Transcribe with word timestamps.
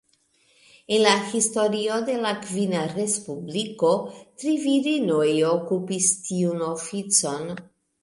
En 0.95 1.03
la 1.03 1.11
historio 1.39 1.99
de 2.07 2.15
la 2.23 2.31
kvina 2.47 2.87
Respubliko, 2.95 3.93
tri 4.23 4.57
virinoj 4.67 5.31
okupis 5.55 6.13
tiun 6.27 6.69
oficon. 6.75 7.59